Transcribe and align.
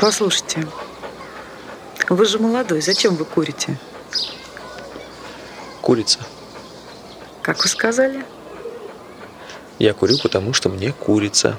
Послушайте, 0.00 0.66
вы 2.08 2.24
же 2.24 2.38
молодой, 2.38 2.80
зачем 2.80 3.16
вы 3.16 3.26
курите? 3.26 3.78
Курица. 5.82 6.20
Как 7.42 7.62
вы 7.62 7.68
сказали? 7.68 8.24
Я 9.78 9.92
курю, 9.92 10.16
потому 10.22 10.54
что 10.54 10.70
мне 10.70 10.94
курица. 10.94 11.58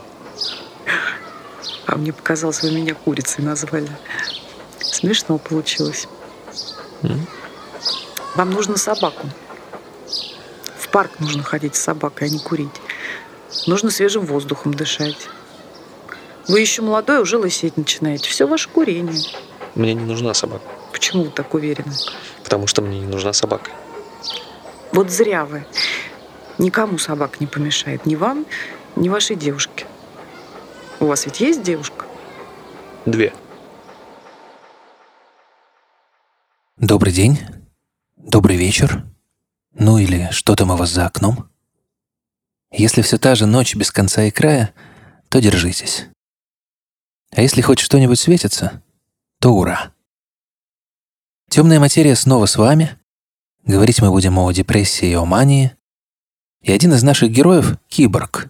А 1.85 1.95
мне 1.97 2.11
показалось, 2.13 2.63
вы 2.63 2.71
меня 2.71 2.95
курицей 2.95 3.43
назвали. 3.43 3.95
Смешно 4.79 5.37
получилось. 5.37 6.07
М? 7.03 7.27
Вам 8.33 8.49
нужно 8.49 8.77
собаку. 8.77 9.29
В 10.79 10.87
парк 10.87 11.11
нужно 11.19 11.43
ходить 11.43 11.75
с 11.75 11.81
собакой, 11.81 12.27
а 12.27 12.31
не 12.31 12.39
курить. 12.39 12.81
Нужно 13.67 13.91
свежим 13.91 14.25
воздухом 14.25 14.73
дышать. 14.73 15.29
Вы 16.51 16.59
еще 16.59 16.81
молодой, 16.81 17.21
уже 17.21 17.37
лысеть 17.37 17.77
начинаете. 17.77 18.29
Все 18.29 18.45
ваше 18.45 18.67
курение. 18.67 19.23
Мне 19.73 19.93
не 19.93 20.03
нужна 20.03 20.33
собака. 20.33 20.65
Почему 20.91 21.23
вы 21.23 21.29
так 21.29 21.53
уверены? 21.53 21.93
Потому 22.43 22.67
что 22.67 22.81
мне 22.81 22.99
не 22.99 23.05
нужна 23.05 23.31
собака. 23.31 23.71
Вот 24.91 25.09
зря 25.09 25.45
вы. 25.45 25.65
Никому 26.57 26.97
собак 26.97 27.39
не 27.39 27.47
помешает. 27.47 28.05
Ни 28.05 28.15
вам, 28.15 28.45
ни 28.97 29.07
вашей 29.07 29.37
девушке. 29.37 29.85
У 30.99 31.05
вас 31.05 31.25
ведь 31.25 31.39
есть 31.39 31.63
девушка? 31.63 32.05
Две. 33.05 33.33
Добрый 36.75 37.13
день. 37.13 37.39
Добрый 38.17 38.57
вечер. 38.57 39.05
Ну 39.73 39.99
или 39.99 40.27
что 40.31 40.57
там 40.57 40.71
у 40.71 40.75
вас 40.75 40.89
за 40.89 41.05
окном? 41.05 41.49
Если 42.73 43.03
все 43.03 43.17
та 43.17 43.35
же 43.35 43.45
ночь 43.45 43.73
без 43.73 43.89
конца 43.89 44.23
и 44.23 44.31
края, 44.31 44.73
то 45.29 45.39
держитесь. 45.39 46.07
А 47.33 47.41
если 47.41 47.61
хоть 47.61 47.79
что-нибудь 47.79 48.19
светится, 48.19 48.81
то 49.39 49.53
ура. 49.53 49.91
Темная 51.49 51.79
материя 51.79 52.15
снова 52.15 52.45
с 52.45 52.57
вами. 52.57 52.97
Говорить 53.63 54.01
мы 54.01 54.09
будем 54.09 54.37
о 54.37 54.51
депрессии 54.51 55.09
и 55.09 55.15
о 55.15 55.25
мании. 55.25 55.75
И 56.61 56.71
один 56.71 56.93
из 56.93 57.03
наших 57.03 57.31
героев— 57.31 57.77
киборг. 57.87 58.49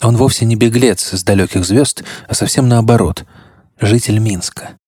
Он 0.00 0.16
вовсе 0.16 0.44
не 0.44 0.56
беглец 0.56 1.12
с 1.12 1.22
далеких 1.22 1.64
звезд, 1.64 2.02
а 2.28 2.34
совсем 2.34 2.68
наоборот— 2.68 3.24
житель 3.80 4.18
Минска. 4.18 4.78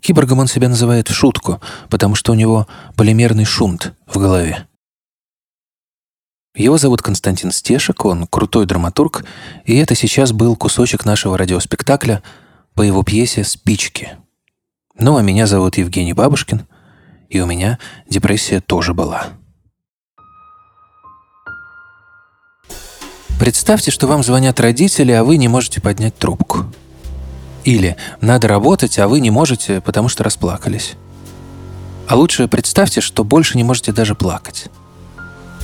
Киборгом 0.00 0.40
он 0.40 0.46
себя 0.46 0.68
называет 0.68 1.08
в 1.08 1.14
шутку, 1.14 1.60
потому 1.88 2.14
что 2.14 2.32
у 2.32 2.34
него 2.34 2.68
полимерный 2.96 3.44
шунт 3.44 3.94
в 4.06 4.18
голове. 4.18 4.68
Его 6.58 6.76
зовут 6.76 7.02
Константин 7.02 7.52
Стешек, 7.52 8.04
он 8.04 8.26
крутой 8.26 8.66
драматург, 8.66 9.24
и 9.64 9.76
это 9.76 9.94
сейчас 9.94 10.32
был 10.32 10.56
кусочек 10.56 11.04
нашего 11.04 11.38
радиоспектакля 11.38 12.20
по 12.74 12.82
его 12.82 13.04
пьесе 13.04 13.44
«Спички». 13.44 14.10
Ну, 14.98 15.16
а 15.16 15.22
меня 15.22 15.46
зовут 15.46 15.78
Евгений 15.78 16.14
Бабушкин, 16.14 16.66
и 17.28 17.40
у 17.40 17.46
меня 17.46 17.78
депрессия 18.10 18.60
тоже 18.60 18.92
была. 18.92 19.28
Представьте, 23.38 23.92
что 23.92 24.08
вам 24.08 24.24
звонят 24.24 24.58
родители, 24.58 25.12
а 25.12 25.22
вы 25.22 25.36
не 25.36 25.46
можете 25.46 25.80
поднять 25.80 26.18
трубку. 26.18 26.66
Или 27.62 27.96
«надо 28.20 28.48
работать, 28.48 28.98
а 28.98 29.06
вы 29.06 29.20
не 29.20 29.30
можете, 29.30 29.80
потому 29.80 30.08
что 30.08 30.24
расплакались». 30.24 30.96
А 32.08 32.16
лучше 32.16 32.48
представьте, 32.48 33.00
что 33.00 33.22
больше 33.22 33.56
не 33.56 33.62
можете 33.62 33.92
даже 33.92 34.16
плакать. 34.16 34.70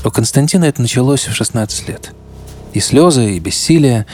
У 0.04 0.10
Константина 0.10 0.66
это 0.66 0.82
началось 0.82 1.26
в 1.26 1.34
16 1.34 1.88
лет. 1.88 2.12
И 2.74 2.80
слезы, 2.80 3.36
и 3.36 3.40
бессилие, 3.40 4.06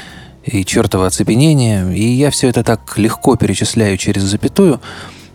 и 0.45 0.65
чертово 0.65 1.09
оцепенение, 1.09 1.97
и 1.97 2.05
я 2.05 2.31
все 2.31 2.49
это 2.49 2.63
так 2.63 2.97
легко 2.97 3.35
перечисляю 3.37 3.97
через 3.97 4.23
запятую, 4.23 4.81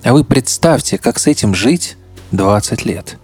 а 0.04 0.14
вы 0.14 0.24
представьте, 0.24 0.98
как 0.98 1.20
с 1.20 1.28
этим 1.28 1.54
жить 1.54 1.98
20 2.32 2.86
лет. 2.86 3.18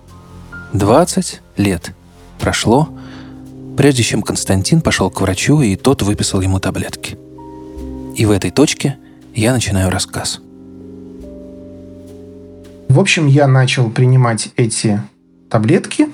20 0.73 1.41
лет 1.57 1.91
прошло, 2.39 2.89
прежде 3.77 4.03
чем 4.03 4.23
Константин 4.23 4.81
пошел 4.81 5.09
к 5.09 5.21
врачу, 5.21 5.61
и 5.61 5.75
тот 5.77 6.01
выписал 6.01 6.41
ему 6.41 6.59
таблетки. 6.59 7.17
И 8.15 8.25
в 8.25 8.31
этой 8.31 8.51
точке 8.51 8.97
я 9.33 9.53
начинаю 9.53 9.89
рассказ. 9.89 10.41
В 12.89 12.99
общем, 12.99 13.27
я 13.27 13.47
начал 13.47 13.89
принимать 13.89 14.49
эти 14.57 15.01
таблетки, 15.49 16.09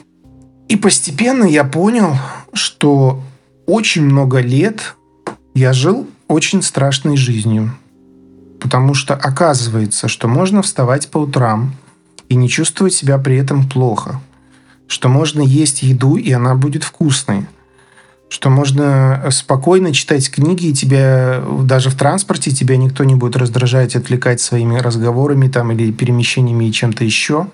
и 0.67 0.75
постепенно 0.75 1.45
я 1.45 1.63
понял, 1.63 2.15
что 2.53 3.21
очень 3.65 4.03
много 4.03 4.39
лет 4.39 4.95
я 5.53 5.73
жил 5.73 6.07
очень 6.27 6.61
страшной 6.61 7.17
жизнью. 7.17 7.75
Потому 8.59 8.93
что 8.93 9.13
оказывается, 9.13 10.07
что 10.07 10.27
можно 10.27 10.61
вставать 10.61 11.09
по 11.09 11.19
утрам 11.19 11.73
и 12.29 12.35
не 12.35 12.49
чувствовать 12.49 12.93
себя 12.93 13.17
при 13.17 13.37
этом 13.37 13.69
плохо. 13.69 14.19
Что 14.87 15.09
можно 15.09 15.41
есть 15.41 15.83
еду, 15.83 16.15
и 16.15 16.31
она 16.31 16.55
будет 16.55 16.83
вкусной 16.83 17.45
что 18.29 18.49
можно 18.49 19.25
спокойно 19.31 19.93
читать 19.93 20.29
книги, 20.29 20.67
и 20.67 20.73
тебя 20.73 21.41
даже 21.61 21.89
в 21.89 21.95
транспорте 21.95 22.51
тебя 22.51 22.75
никто 22.75 23.03
не 23.03 23.15
будет 23.15 23.37
раздражать, 23.37 23.95
отвлекать 23.95 24.41
своими 24.41 24.77
разговорами 24.77 25.47
там, 25.47 25.71
или 25.71 25.91
перемещениями 25.91 26.65
и 26.65 26.71
чем-то 26.73 27.05
еще, 27.05 27.47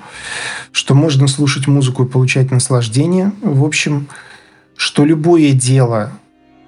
что 0.71 0.95
можно 0.95 1.27
слушать 1.27 1.67
музыку 1.67 2.03
и 2.03 2.07
получать 2.07 2.51
наслаждение. 2.51 3.31
В 3.41 3.63
общем, 3.63 4.07
что 4.75 5.05
любое 5.05 5.51
дело 5.51 6.11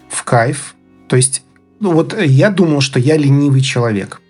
в 0.08 0.24
кайф. 0.24 0.76
То 1.08 1.16
есть, 1.16 1.42
ну 1.80 1.92
вот 1.92 2.16
я 2.22 2.52
думал, 2.52 2.82
что 2.82 3.00
я 3.00 3.18
ленивый 3.18 3.62
человек. 3.62 4.22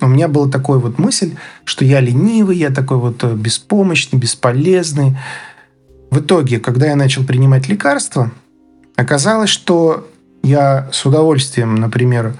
У 0.00 0.06
меня 0.06 0.28
была 0.28 0.48
такая 0.48 0.76
вот 0.78 0.98
мысль, 0.98 1.34
что 1.64 1.84
я 1.84 2.00
ленивый, 2.00 2.56
я 2.56 2.70
такой 2.70 2.98
вот 2.98 3.24
беспомощный, 3.24 4.18
бесполезный. 4.18 5.16
В 6.10 6.20
итоге, 6.20 6.60
когда 6.60 6.86
я 6.86 6.94
начал 6.94 7.24
принимать 7.24 7.68
лекарства, 7.68 8.30
Оказалось, 8.96 9.50
что 9.50 10.08
я 10.42 10.88
с 10.92 11.04
удовольствием, 11.04 11.74
например, 11.74 12.34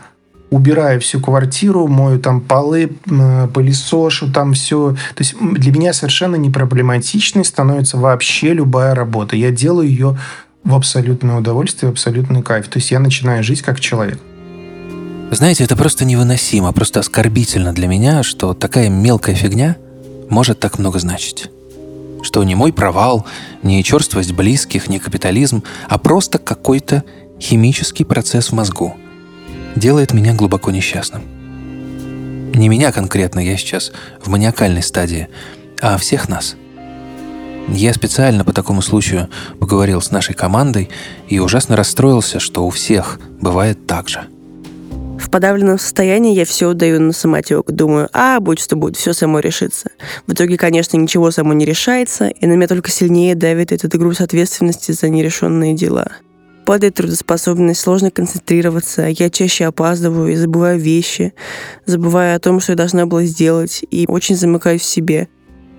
убираю 0.50 1.00
всю 1.00 1.20
квартиру, 1.20 1.88
мою 1.88 2.20
там 2.20 2.40
полы, 2.40 2.92
пылесошу, 3.52 4.30
там 4.30 4.52
все. 4.52 4.92
То 5.14 5.22
есть 5.22 5.34
для 5.40 5.72
меня 5.72 5.92
совершенно 5.92 6.36
не 6.36 6.50
проблематичной 6.50 7.44
становится 7.44 7.96
вообще 7.96 8.52
любая 8.52 8.94
работа. 8.94 9.34
Я 9.34 9.50
делаю 9.50 9.88
ее 9.88 10.18
в 10.62 10.74
абсолютное 10.74 11.38
удовольствие, 11.38 11.90
в 11.90 11.94
абсолютный 11.94 12.42
кайф. 12.42 12.68
То 12.68 12.78
есть 12.78 12.90
я 12.92 13.00
начинаю 13.00 13.42
жить 13.42 13.62
как 13.62 13.80
человек. 13.80 14.20
Знаете, 15.30 15.64
это 15.64 15.74
просто 15.74 16.04
невыносимо, 16.04 16.72
просто 16.72 17.00
оскорбительно 17.00 17.72
для 17.72 17.88
меня, 17.88 18.22
что 18.22 18.54
такая 18.54 18.88
мелкая 18.88 19.34
фигня 19.34 19.76
может 20.30 20.60
так 20.60 20.78
много 20.78 21.00
значить 21.00 21.50
что 22.24 22.42
не 22.42 22.54
мой 22.54 22.72
провал, 22.72 23.26
не 23.62 23.84
черствость 23.84 24.32
близких, 24.32 24.88
не 24.88 24.98
капитализм, 24.98 25.62
а 25.88 25.98
просто 25.98 26.38
какой-то 26.38 27.04
химический 27.38 28.04
процесс 28.04 28.48
в 28.48 28.54
мозгу 28.54 28.96
делает 29.76 30.12
меня 30.12 30.34
глубоко 30.34 30.70
несчастным. 30.70 31.22
Не 32.54 32.68
меня 32.68 32.92
конкретно, 32.92 33.40
я 33.40 33.56
сейчас 33.56 33.92
в 34.22 34.28
маниакальной 34.28 34.82
стадии, 34.82 35.28
а 35.80 35.98
всех 35.98 36.28
нас. 36.28 36.56
Я 37.68 37.92
специально 37.94 38.44
по 38.44 38.52
такому 38.52 38.82
случаю 38.82 39.28
поговорил 39.58 40.00
с 40.00 40.10
нашей 40.10 40.34
командой 40.34 40.90
и 41.28 41.38
ужасно 41.38 41.76
расстроился, 41.76 42.40
что 42.40 42.66
у 42.66 42.70
всех 42.70 43.18
бывает 43.40 43.86
так 43.86 44.08
же– 44.08 44.26
подавленном 45.34 45.80
состоянии 45.80 46.32
я 46.32 46.44
все 46.44 46.70
отдаю 46.70 47.00
на 47.00 47.12
самотек. 47.12 47.66
Думаю, 47.66 48.08
а, 48.12 48.38
будь 48.38 48.60
что 48.60 48.76
будет, 48.76 48.96
все 48.96 49.12
само 49.12 49.40
решится. 49.40 49.90
В 50.28 50.32
итоге, 50.32 50.56
конечно, 50.56 50.96
ничего 50.96 51.32
само 51.32 51.54
не 51.54 51.64
решается, 51.64 52.28
и 52.28 52.46
на 52.46 52.52
меня 52.52 52.68
только 52.68 52.92
сильнее 52.92 53.34
давит 53.34 53.72
этот 53.72 53.96
груз 53.96 54.20
ответственности 54.20 54.92
за 54.92 55.08
нерешенные 55.08 55.74
дела. 55.74 56.06
Падает 56.64 56.94
трудоспособность, 56.94 57.80
сложно 57.80 58.12
концентрироваться, 58.12 59.08
я 59.08 59.28
чаще 59.28 59.64
опаздываю 59.64 60.30
и 60.30 60.36
забываю 60.36 60.78
вещи, 60.78 61.34
забываю 61.84 62.36
о 62.36 62.38
том, 62.38 62.60
что 62.60 62.70
я 62.70 62.76
должна 62.76 63.06
была 63.06 63.24
сделать, 63.24 63.84
и 63.90 64.04
очень 64.06 64.36
замыкаюсь 64.36 64.82
в 64.82 64.84
себе. 64.84 65.26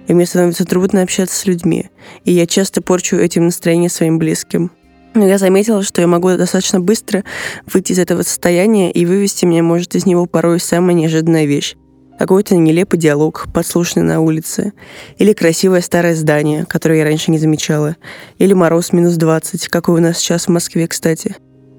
И 0.08 0.14
мне 0.14 0.26
становится 0.26 0.66
трудно 0.66 1.02
общаться 1.02 1.34
с 1.34 1.46
людьми, 1.46 1.92
и 2.26 2.34
я 2.34 2.46
часто 2.46 2.82
порчу 2.82 3.16
этим 3.16 3.46
настроение 3.46 3.90
своим 3.90 4.20
близким. 4.20 4.72
Но 5.16 5.26
я 5.26 5.38
заметила, 5.38 5.82
что 5.82 6.02
я 6.02 6.08
могу 6.08 6.36
достаточно 6.36 6.82
быстро 6.82 7.24
выйти 7.66 7.94
из 7.94 8.00
этого 8.00 8.22
состояния 8.22 8.92
и 8.92 9.06
вывести 9.06 9.46
меня 9.46 9.64
может 9.64 9.96
из 9.96 10.06
него 10.06 10.26
порой 10.26 10.60
самая 10.60 10.94
неожиданная 10.94 11.46
вещь. 11.46 11.76
Какой-то 12.20 12.56
нелепый 12.56 13.00
диалог, 13.00 13.48
подслушанный 13.54 14.06
на 14.06 14.22
улице. 14.22 14.74
Или 15.18 15.34
красивое 15.34 15.82
старое 15.82 16.16
здание, 16.16 16.66
которое 16.66 17.00
я 17.00 17.06
раньше 17.06 17.32
не 17.32 17.38
замечала. 17.38 17.96
Или 18.38 18.54
мороз 18.54 18.94
минус 18.94 19.16
20, 19.16 19.70
какой 19.70 20.00
у 20.00 20.04
нас 20.04 20.18
сейчас 20.18 20.46
в 20.46 20.50
Москве, 20.50 20.88
кстати. 20.88 21.36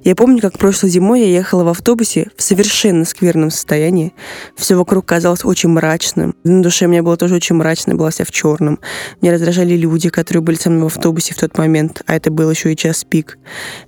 Я 0.07 0.15
помню, 0.15 0.41
как 0.41 0.57
прошлой 0.57 0.91
зимой 0.91 1.23
я 1.23 1.27
ехала 1.27 1.65
в 1.65 1.69
автобусе 1.69 2.29
в 2.37 2.43
совершенно 2.43 3.05
скверном 3.05 3.51
состоянии. 3.51 4.15
Все 4.55 4.77
вокруг 4.77 5.05
казалось 5.05 5.45
очень 5.45 5.71
мрачным. 5.71 6.37
На 6.45 6.63
душе 6.63 6.87
у 6.87 6.89
меня 6.89 7.03
было 7.03 7.17
тоже 7.17 7.35
очень 7.35 7.57
мрачно, 7.57 7.97
была 7.97 8.11
вся 8.11 8.25
в 8.25 8.31
черном. 8.31 8.79
Меня 9.21 9.33
раздражали 9.33 9.75
люди, 9.75 10.09
которые 10.09 10.45
были 10.45 10.55
со 10.55 10.71
мной 10.71 10.85
в 10.85 10.97
автобусе 10.97 11.35
в 11.35 11.39
тот 11.39 11.59
момент, 11.59 12.03
а 12.07 12.15
это 12.15 12.31
был 12.31 12.49
еще 12.49 12.73
и 12.73 12.77
час 12.77 13.03
пик. 13.03 13.37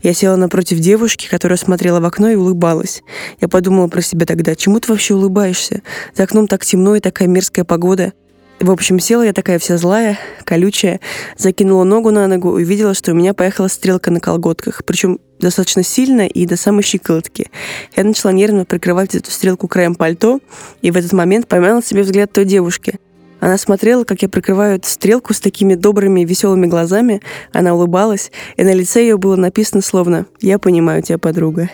Я 0.03 0.13
села 0.13 0.35
напротив 0.35 0.81
девушки, 0.81 1.29
которая 1.29 1.57
смотрела 1.57 2.01
в 2.01 2.05
окно 2.05 2.29
и 2.31 2.35
улыбалась. 2.35 3.05
Я 3.41 3.47
подумала 3.47 3.87
про 3.87 4.01
себя 4.01 4.27
тогда, 4.27 4.57
чему 4.57 4.81
ты 4.81 4.91
вообще 4.91 5.15
улыбаешься? 5.15 5.83
За 6.17 6.25
окном 6.25 6.49
так 6.49 6.65
темно 6.65 6.97
и 6.97 7.01
такая 7.01 7.29
мерзкая 7.29 7.65
погода. 7.65 8.13
В 8.61 8.73
общем, 8.73 8.99
села 8.99 9.23
я 9.23 9.33
такая 9.33 9.61
вся 9.61 9.77
злая, 9.77 10.19
колючая, 10.45 10.99
закинула 11.37 11.85
ногу 11.85 12.11
на 12.11 12.27
ногу 12.27 12.59
и 12.59 12.65
увидела, 12.65 12.93
что 12.93 13.13
у 13.13 13.15
меня 13.15 13.33
поехала 13.33 13.69
стрелка 13.69 14.11
на 14.11 14.19
колготках, 14.19 14.83
причем 14.85 15.21
достаточно 15.39 15.85
сильно 15.85 16.27
и 16.27 16.45
до 16.45 16.57
самой 16.57 16.83
щиколотки. 16.83 17.53
Я 17.95 18.03
начала 18.03 18.33
нервно 18.33 18.65
прикрывать 18.65 19.15
эту 19.15 19.31
стрелку 19.31 19.69
краем 19.69 19.95
пальто, 19.95 20.41
и 20.83 20.91
в 20.91 20.97
этот 20.97 21.13
момент 21.13 21.47
поймала 21.47 21.81
себе 21.85 22.03
взгляд 22.03 22.33
той 22.33 22.45
девушки. 22.45 22.99
Она 23.39 23.59
смотрела, 23.59 24.03
как 24.03 24.23
я 24.23 24.29
прикрываю 24.29 24.77
эту 24.77 24.89
стрелку 24.89 25.35
с 25.35 25.39
такими 25.39 25.77
добрыми, 25.77 26.25
веселыми 26.25 26.67
глазами. 26.67 27.23
Она 27.53 27.77
улыбалась, 27.77 28.33
и 28.57 28.65
на 28.65 28.75
лице 28.75 29.03
ее 29.03 29.19
было 29.19 29.37
написано 29.37 29.83
словно 29.83 30.27
«Я 30.41 30.59
понимаю 30.59 31.03
тебя, 31.03 31.19
подруга». 31.19 31.71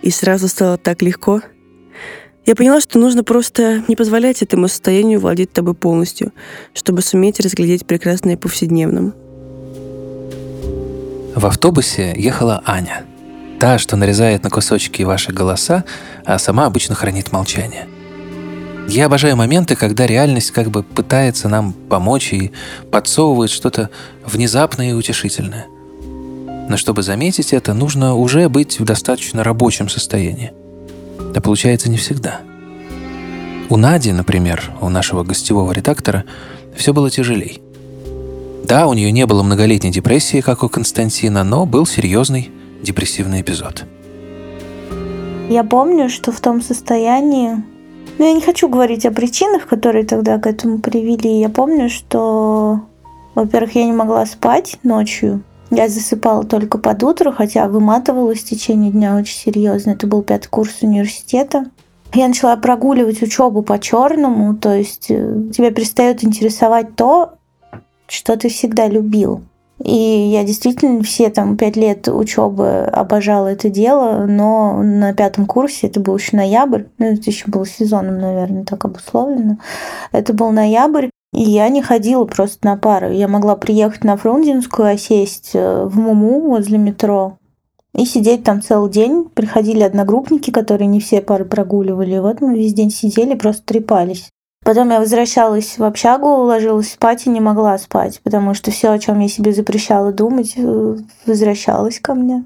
И 0.00 0.10
сразу 0.10 0.48
стало 0.48 0.78
так 0.78 1.02
легко, 1.02 1.42
я 2.44 2.54
поняла, 2.56 2.80
что 2.80 2.98
нужно 2.98 3.22
просто 3.22 3.82
не 3.88 3.96
позволять 3.96 4.42
этому 4.42 4.68
состоянию 4.68 5.20
владеть 5.20 5.52
тобой 5.52 5.74
полностью, 5.74 6.32
чтобы 6.74 7.02
суметь 7.02 7.40
разглядеть 7.40 7.86
прекрасное 7.86 8.36
повседневным. 8.36 9.14
В 11.34 11.46
автобусе 11.46 12.12
ехала 12.16 12.62
Аня. 12.66 13.04
Та, 13.58 13.78
что 13.78 13.96
нарезает 13.96 14.42
на 14.42 14.50
кусочки 14.50 15.02
ваши 15.02 15.32
голоса, 15.32 15.84
а 16.24 16.38
сама 16.38 16.66
обычно 16.66 16.94
хранит 16.94 17.32
молчание. 17.32 17.86
Я 18.88 19.06
обожаю 19.06 19.36
моменты, 19.36 19.76
когда 19.76 20.06
реальность 20.06 20.50
как 20.50 20.70
бы 20.70 20.82
пытается 20.82 21.48
нам 21.48 21.72
помочь 21.72 22.32
и 22.32 22.52
подсовывает 22.90 23.50
что-то 23.50 23.90
внезапное 24.26 24.90
и 24.90 24.92
утешительное. 24.92 25.66
Но 26.68 26.76
чтобы 26.76 27.02
заметить 27.02 27.52
это, 27.52 27.72
нужно 27.72 28.14
уже 28.14 28.48
быть 28.48 28.80
в 28.80 28.84
достаточно 28.84 29.44
рабочем 29.44 29.88
состоянии. 29.88 30.52
Да 31.32 31.40
получается 31.40 31.90
не 31.90 31.96
всегда. 31.96 32.40
У 33.68 33.76
Нади, 33.76 34.12
например, 34.12 34.70
у 34.80 34.88
нашего 34.88 35.24
гостевого 35.24 35.72
редактора, 35.72 36.24
все 36.76 36.92
было 36.92 37.10
тяжелей. 37.10 37.62
Да, 38.64 38.86
у 38.86 38.92
нее 38.92 39.10
не 39.12 39.26
было 39.26 39.42
многолетней 39.42 39.90
депрессии, 39.90 40.40
как 40.40 40.62
у 40.62 40.68
Константина, 40.68 41.42
но 41.42 41.66
был 41.66 41.86
серьезный 41.86 42.50
депрессивный 42.82 43.40
эпизод. 43.40 43.84
Я 45.48 45.64
помню, 45.64 46.08
что 46.08 46.32
в 46.32 46.40
том 46.40 46.60
состоянии... 46.60 47.62
Ну, 48.18 48.26
я 48.26 48.32
не 48.34 48.40
хочу 48.40 48.68
говорить 48.68 49.06
о 49.06 49.10
причинах, 49.10 49.66
которые 49.66 50.04
тогда 50.04 50.38
к 50.38 50.46
этому 50.46 50.78
привели. 50.78 51.40
Я 51.40 51.48
помню, 51.48 51.88
что, 51.88 52.80
во-первых, 53.34 53.74
я 53.74 53.84
не 53.84 53.92
могла 53.92 54.26
спать 54.26 54.78
ночью. 54.82 55.42
Я 55.74 55.88
засыпала 55.88 56.44
только 56.44 56.76
под 56.76 57.02
утро, 57.02 57.32
хотя 57.32 57.66
выматывалась 57.66 58.40
в 58.40 58.44
течение 58.44 58.92
дня 58.92 59.16
очень 59.16 59.38
серьезно. 59.38 59.92
Это 59.92 60.06
был 60.06 60.22
пятый 60.22 60.48
курс 60.48 60.82
университета. 60.82 61.64
Я 62.12 62.28
начала 62.28 62.56
прогуливать 62.56 63.22
учебу 63.22 63.62
по 63.62 63.78
черному, 63.78 64.54
то 64.54 64.74
есть 64.74 65.06
э, 65.10 65.44
тебя 65.50 65.70
перестает 65.70 66.22
интересовать 66.24 66.94
то, 66.94 67.36
что 68.06 68.36
ты 68.36 68.50
всегда 68.50 68.86
любил. 68.86 69.40
И 69.82 69.94
я 69.94 70.44
действительно 70.44 71.02
все 71.02 71.30
там 71.30 71.56
пять 71.56 71.76
лет 71.76 72.06
учебы 72.06 72.80
обожала 72.80 73.48
это 73.48 73.70
дело, 73.70 74.26
но 74.26 74.82
на 74.82 75.14
пятом 75.14 75.46
курсе, 75.46 75.86
это 75.86 76.00
был 76.00 76.18
еще 76.18 76.36
ноябрь, 76.36 76.84
ну 76.98 77.06
это 77.06 77.30
еще 77.30 77.46
было 77.48 77.66
сезоном, 77.66 78.18
наверное, 78.18 78.64
так 78.64 78.84
обусловлено. 78.84 79.56
Это 80.12 80.34
был 80.34 80.50
ноябрь, 80.50 81.08
и 81.32 81.42
я 81.42 81.68
не 81.68 81.82
ходила 81.82 82.24
просто 82.24 82.66
на 82.66 82.76
пары. 82.76 83.14
Я 83.14 83.26
могла 83.26 83.56
приехать 83.56 84.04
на 84.04 84.16
Фрунзенскую, 84.16 84.88
а 84.88 84.96
сесть 84.98 85.52
э, 85.54 85.84
в 85.84 85.98
Муму 85.98 86.40
возле 86.40 86.78
метро 86.78 87.38
и 87.94 88.04
сидеть 88.04 88.44
там 88.44 88.60
целый 88.62 88.90
день. 88.90 89.28
Приходили 89.34 89.82
одногруппники, 89.82 90.50
которые 90.50 90.86
не 90.88 91.00
все 91.00 91.22
пары 91.22 91.44
прогуливали. 91.44 92.16
И 92.16 92.18
вот 92.18 92.40
мы 92.40 92.56
весь 92.56 92.74
день 92.74 92.90
сидели, 92.90 93.34
просто 93.34 93.64
трепались. 93.64 94.28
Потом 94.64 94.90
я 94.90 95.00
возвращалась 95.00 95.78
в 95.78 95.82
общагу, 95.82 96.28
ложилась 96.28 96.92
спать 96.92 97.26
и 97.26 97.30
не 97.30 97.40
могла 97.40 97.76
спать, 97.78 98.20
потому 98.22 98.54
что 98.54 98.70
все, 98.70 98.92
о 98.92 98.98
чем 98.98 99.18
я 99.18 99.28
себе 99.28 99.52
запрещала 99.52 100.12
думать, 100.12 100.54
э, 100.56 100.96
возвращалось 101.26 101.98
ко 101.98 102.14
мне. 102.14 102.44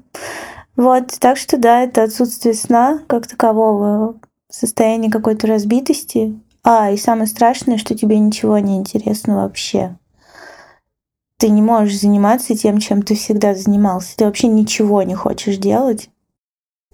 Вот, 0.75 1.07
так 1.19 1.37
что 1.37 1.57
да, 1.57 1.83
это 1.83 2.03
отсутствие 2.03 2.55
сна 2.55 3.01
как 3.07 3.27
такового, 3.27 4.15
состояние 4.49 5.11
какой-то 5.11 5.45
разбитости, 5.45 6.39
а, 6.69 6.91
и 6.91 6.97
самое 6.97 7.27
страшное, 7.27 7.77
что 7.77 7.95
тебе 7.95 8.19
ничего 8.19 8.59
не 8.59 8.75
интересно 8.75 9.37
вообще. 9.37 9.95
Ты 11.37 11.47
не 11.47 11.61
можешь 11.61 11.97
заниматься 11.97 12.57
тем, 12.57 12.79
чем 12.79 13.03
ты 13.03 13.15
всегда 13.15 13.55
занимался. 13.55 14.17
Ты 14.17 14.25
вообще 14.25 14.47
ничего 14.47 15.01
не 15.03 15.15
хочешь 15.15 15.55
делать. 15.55 16.09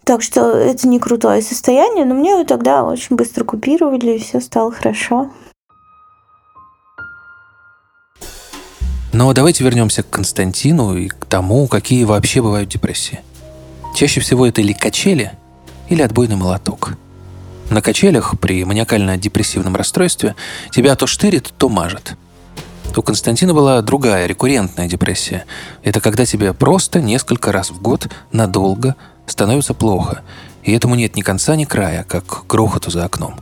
Так 0.04 0.22
что 0.22 0.52
это 0.52 0.88
не 0.88 1.00
крутое 1.00 1.42
состояние, 1.42 2.06
но 2.06 2.14
мне 2.14 2.32
его 2.32 2.44
тогда 2.44 2.84
очень 2.84 3.16
быстро 3.16 3.46
купировали, 3.46 4.12
и 4.12 4.20
все 4.20 4.42
стало 4.42 4.72
хорошо. 4.72 5.32
Но 9.12 9.34
давайте 9.34 9.64
вернемся 9.64 10.04
к 10.04 10.10
Константину 10.12 10.96
и 10.96 11.08
к 11.08 11.26
тому, 11.26 11.68
какие 11.68 12.04
вообще 12.04 12.44
бывают 12.44 12.70
депрессии. 12.70 13.22
Чаще 13.96 14.20
всего 14.20 14.46
это 14.46 14.62
или 14.62 14.74
качели, 14.74 15.32
или 15.90 16.04
отбойный 16.04 16.36
молоток. 16.36 16.94
На 17.74 17.82
качелях 17.82 18.40
при 18.40 18.64
маниакально-депрессивном 18.66 19.76
расстройстве 19.76 20.36
тебя 20.70 20.96
то 20.96 21.08
штырит, 21.08 21.52
то 21.58 21.70
мажет. 21.70 22.16
У 22.96 23.02
Константина 23.02 23.56
была 23.56 23.82
другая, 23.82 24.28
рекуррентная 24.28 24.88
депрессия. 24.88 25.46
Это 25.82 26.00
когда 26.00 26.24
тебе 26.24 26.54
просто 26.54 27.02
несколько 27.02 27.52
раз 27.52 27.72
в 27.72 27.82
год 27.82 28.10
надолго 28.32 28.96
становится 29.26 29.74
плохо, 29.74 30.22
и 30.62 30.72
этому 30.72 30.94
нет 30.94 31.16
ни 31.16 31.22
конца, 31.22 31.56
ни 31.56 31.66
края, 31.66 32.04
как 32.04 32.46
грохоту 32.48 32.92
за 32.92 33.06
окном. 33.06 33.40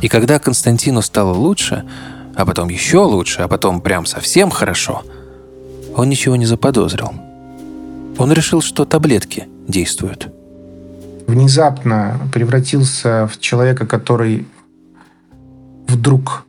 И 0.00 0.06
когда 0.06 0.38
Константину 0.38 1.02
стало 1.02 1.34
лучше, 1.34 1.84
а 2.36 2.46
потом 2.46 2.68
еще 2.68 2.98
лучше, 2.98 3.42
а 3.42 3.48
потом 3.48 3.80
прям 3.80 4.06
совсем 4.06 4.50
хорошо, 4.50 5.02
он 5.96 6.08
ничего 6.08 6.36
не 6.36 6.46
заподозрил. 6.46 7.12
Он 8.18 8.32
решил, 8.32 8.62
что 8.62 8.84
таблетки 8.84 9.48
действуют– 9.66 10.32
внезапно 11.28 12.18
превратился 12.32 13.28
в 13.32 13.38
человека, 13.38 13.86
который 13.86 14.48
вдруг 15.86 16.44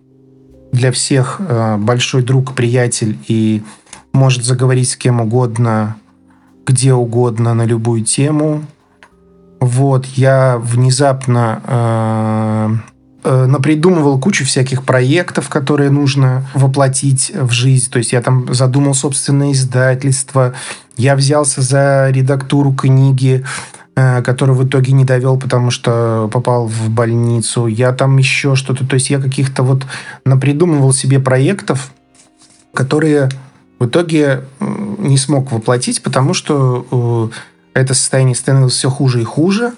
для 0.72 0.92
всех 0.92 1.38
э, 1.40 1.78
большой 1.78 2.24
друг, 2.24 2.53
приятель 2.53 3.18
и 3.27 3.62
может 4.13 4.44
заговорить 4.44 4.89
с 4.89 4.96
кем 4.96 5.22
угодно, 5.22 5.98
где 6.65 6.94
угодно, 6.94 7.53
на 7.53 7.65
любую 7.65 8.03
тему. 8.03 8.63
Вот, 9.60 10.06
я 10.06 10.58
внезапно 10.58 11.62
э, 11.65 12.70
э, 13.25 13.46
напридумывал 13.48 14.20
кучу 14.20 14.46
всяких 14.46 14.84
проектов, 14.86 15.50
которые 15.50 15.89
нужно 15.89 16.48
воплотить 16.53 17.32
в 17.36 17.51
жизнь. 17.51 17.92
То 17.92 17.98
есть 17.98 18.13
я 18.13 18.22
там 18.22 18.53
задумал 18.53 18.94
собственное 18.94 19.51
издательство, 19.51 20.53
я 20.96 21.15
взялся 21.15 21.62
за 21.62 22.10
редактуру 22.12 22.74
книги, 22.74 23.44
который 24.24 24.56
в 24.56 24.68
итоге 24.68 24.94
не 24.94 25.06
довел, 25.06 25.38
потому 25.38 25.72
что 25.72 26.29
попал 26.32 26.68
в 26.68 26.89
больницу. 26.89 27.68
Я 27.68 27.91
там 27.94 28.18
еще 28.18 28.56
что-то... 28.56 28.86
То 28.86 28.96
есть 28.96 29.10
я 29.10 29.20
каких-то 29.20 29.63
вот 29.63 29.86
напридумывал 30.25 30.94
себе 30.94 31.20
проектов, 31.20 31.91
которые 32.74 33.29
в 33.79 33.88
итоге 33.88 34.44
не 34.60 35.18
смог 35.18 35.51
воплотить, 35.51 36.03
потому 36.03 36.34
что 36.34 37.32
э, 37.74 37.79
это 37.79 37.94
состояние 37.94 38.36
становилось 38.36 38.74
все 38.74 38.89
хуже 38.89 39.22
и 39.22 39.24
хуже. 39.24 39.74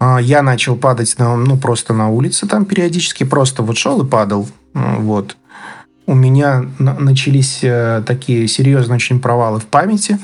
А, 0.00 0.18
я 0.18 0.42
начал 0.42 0.76
падать 0.76 1.18
на, 1.18 1.36
ну, 1.36 1.56
просто 1.56 1.92
на 1.92 2.08
улице 2.08 2.46
там 2.46 2.64
периодически, 2.64 3.24
просто 3.24 3.62
вот 3.62 3.76
шел 3.76 4.00
и 4.02 4.06
падал. 4.06 4.48
Вот. 4.74 5.36
У 6.06 6.14
меня 6.14 6.64
начались 6.78 7.60
э, 7.62 8.02
такие 8.06 8.48
серьезные 8.48 8.96
очень 8.96 9.20
провалы 9.20 9.60
в 9.60 9.66
памяти. 9.66 10.18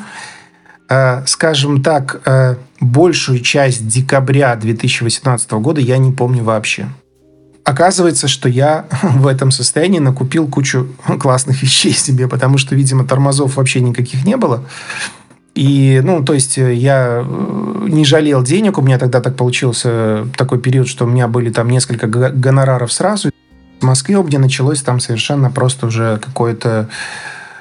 Э, 0.88 1.22
скажем 1.26 1.82
так, 1.82 2.20
э, 2.26 2.56
большую 2.80 3.40
часть 3.40 3.88
декабря 3.88 4.54
2018 4.56 5.50
года 5.52 5.80
я 5.80 5.96
не 5.98 6.12
помню 6.12 6.44
вообще. 6.44 6.88
Оказывается, 7.64 8.28
что 8.28 8.48
я 8.48 8.84
в 9.02 9.26
этом 9.26 9.50
состоянии 9.50 9.98
накупил 9.98 10.46
кучу 10.46 10.88
классных 11.20 11.62
вещей 11.62 11.92
себе, 11.92 12.28
потому 12.28 12.58
что, 12.58 12.74
видимо, 12.74 13.06
тормозов 13.06 13.56
вообще 13.56 13.80
никаких 13.80 14.24
не 14.24 14.36
было. 14.36 14.64
И, 15.54 16.00
ну, 16.04 16.22
то 16.22 16.34
есть 16.34 16.58
э, 16.58 16.74
я 16.74 17.24
не 17.24 18.04
жалел 18.04 18.42
денег. 18.42 18.76
У 18.76 18.82
меня 18.82 18.98
тогда 18.98 19.20
так 19.20 19.36
получился 19.36 20.26
такой 20.36 20.60
период, 20.60 20.88
что 20.88 21.06
у 21.06 21.08
меня 21.08 21.28
были 21.28 21.50
там 21.50 21.70
несколько 21.70 22.08
гонораров 22.08 22.92
сразу. 22.92 23.30
В 23.80 23.84
Москве 23.84 24.18
у 24.18 24.24
меня 24.24 24.38
началось 24.38 24.82
там 24.82 25.00
совершенно 25.00 25.50
просто 25.50 25.86
уже 25.86 26.18
какое-то 26.18 26.88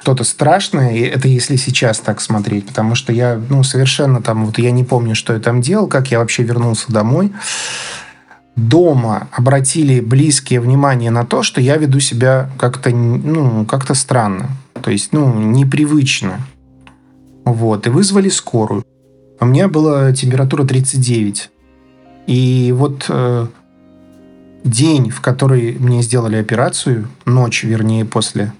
что-то 0.04 0.22
страшное, 0.24 1.06
это 1.06 1.28
если 1.28 1.56
сейчас 1.56 1.98
так 1.98 2.20
смотреть, 2.20 2.66
потому 2.66 2.94
что 2.94 3.10
я, 3.10 3.40
ну, 3.48 3.62
совершенно 3.62 4.20
там, 4.20 4.44
вот 4.44 4.58
я 4.58 4.70
не 4.70 4.84
помню, 4.84 5.14
что 5.14 5.32
я 5.32 5.40
там 5.40 5.62
делал, 5.62 5.86
как 5.86 6.10
я 6.10 6.18
вообще 6.18 6.42
вернулся 6.42 6.92
домой. 6.92 7.32
Дома 8.54 9.28
обратили 9.32 10.00
близкие 10.00 10.60
внимание 10.60 11.10
на 11.10 11.24
то, 11.24 11.42
что 11.42 11.62
я 11.62 11.78
веду 11.78 12.00
себя 12.00 12.50
как-то, 12.58 12.90
ну, 12.90 13.64
как-то 13.64 13.94
странно, 13.94 14.50
то 14.82 14.90
есть, 14.90 15.14
ну, 15.14 15.40
непривычно. 15.40 16.40
Вот, 17.46 17.86
и 17.86 17.90
вызвали 17.90 18.28
скорую. 18.28 18.84
У 19.40 19.46
меня 19.46 19.68
была 19.68 20.12
температура 20.12 20.64
39. 20.64 21.50
И 22.26 22.74
вот 22.76 23.06
э, 23.08 23.46
день, 24.64 25.08
в 25.08 25.22
который 25.22 25.78
мне 25.78 26.02
сделали 26.02 26.36
операцию, 26.36 27.08
ночь, 27.24 27.64
вернее, 27.64 28.04
после 28.04 28.52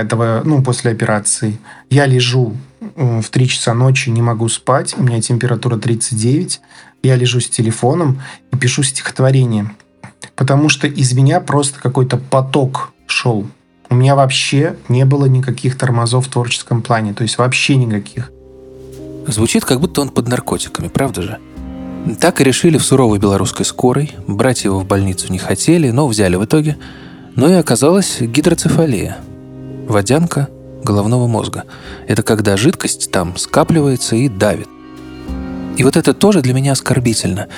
этого, 0.00 0.42
ну, 0.44 0.62
после 0.62 0.90
операции, 0.90 1.58
я 1.90 2.06
лежу 2.06 2.56
в 2.96 3.24
3 3.30 3.48
часа 3.48 3.74
ночи, 3.74 4.10
не 4.10 4.22
могу 4.22 4.48
спать, 4.48 4.94
у 4.96 5.02
меня 5.02 5.20
температура 5.20 5.76
39, 5.76 6.60
я 7.02 7.16
лежу 7.16 7.40
с 7.40 7.48
телефоном 7.48 8.20
и 8.52 8.56
пишу 8.56 8.82
стихотворение. 8.82 9.74
Потому 10.36 10.68
что 10.68 10.86
из 10.86 11.12
меня 11.12 11.40
просто 11.40 11.80
какой-то 11.80 12.16
поток 12.16 12.92
шел. 13.06 13.46
У 13.90 13.94
меня 13.94 14.16
вообще 14.16 14.76
не 14.88 15.04
было 15.04 15.26
никаких 15.26 15.76
тормозов 15.76 16.26
в 16.26 16.30
творческом 16.30 16.82
плане, 16.82 17.14
то 17.14 17.22
есть 17.22 17.38
вообще 17.38 17.76
никаких. 17.76 18.32
Звучит, 19.26 19.64
как 19.64 19.80
будто 19.80 20.00
он 20.00 20.08
под 20.08 20.28
наркотиками, 20.28 20.88
правда 20.88 21.22
же? 21.22 21.38
Так 22.20 22.40
и 22.40 22.44
решили 22.44 22.76
в 22.76 22.84
суровой 22.84 23.18
белорусской 23.18 23.64
скорой. 23.64 24.12
Брать 24.26 24.64
его 24.64 24.80
в 24.80 24.86
больницу 24.86 25.32
не 25.32 25.38
хотели, 25.38 25.90
но 25.90 26.06
взяли 26.06 26.36
в 26.36 26.44
итоге. 26.44 26.76
Но 27.34 27.48
и 27.48 27.54
оказалась 27.54 28.20
гидроцефалия. 28.20 29.18
Водянка 29.86 30.48
головного 30.82 31.26
мозга. 31.26 31.64
Это 32.06 32.22
когда 32.22 32.56
жидкость 32.56 33.10
там 33.10 33.36
скапливается 33.36 34.16
и 34.16 34.28
давит. 34.28 34.68
И 35.76 35.84
вот 35.84 35.96
это 35.96 36.14
тоже 36.14 36.40
для 36.40 36.54
меня 36.54 36.72
оскорбительно. 36.72 37.48